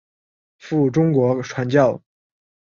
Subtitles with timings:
[0.57, 2.01] 赴中国传教。